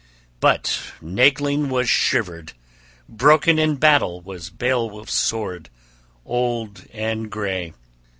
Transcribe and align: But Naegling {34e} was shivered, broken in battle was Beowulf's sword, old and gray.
But 0.39 0.93
Naegling 0.99 1.67
{34e} 1.67 1.69
was 1.69 1.87
shivered, 1.87 2.53
broken 3.07 3.59
in 3.59 3.75
battle 3.75 4.19
was 4.19 4.49
Beowulf's 4.49 5.13
sword, 5.13 5.69
old 6.25 6.85
and 6.91 7.29
gray. 7.29 7.73